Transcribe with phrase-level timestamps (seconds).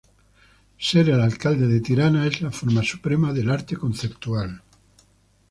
[0.79, 4.59] Ser el alcalde de Tirana es la forma suprema del arte conceptual.